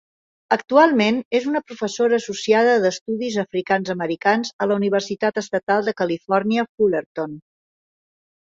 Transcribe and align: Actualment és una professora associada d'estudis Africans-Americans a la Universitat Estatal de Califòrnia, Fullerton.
Actualment 0.55 1.17
és 1.39 1.43
una 1.51 1.61
professora 1.71 2.17
associada 2.21 2.71
d'estudis 2.85 3.37
Africans-Americans 3.43 4.53
a 4.59 4.69
la 4.73 4.79
Universitat 4.83 5.41
Estatal 5.43 5.87
de 5.91 5.97
Califòrnia, 6.03 6.69
Fullerton. 6.73 7.39